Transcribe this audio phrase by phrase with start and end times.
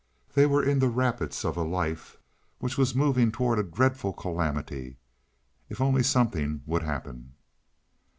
[0.33, 2.17] They were in the rapids of a life
[2.57, 4.97] which was moving toward a dreadful calamity.
[5.69, 7.33] If only something would happen.